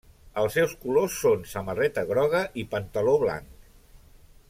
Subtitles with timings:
[0.43, 3.69] Els seus colors són samarreta groga i pantaló blanc.